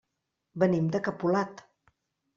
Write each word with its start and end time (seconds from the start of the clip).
Venim 0.63 0.89
de 0.95 1.03
Capolat. 1.09 1.65